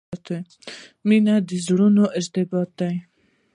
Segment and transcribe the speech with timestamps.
[1.07, 2.95] •مینه د زړونو ارتباط دی.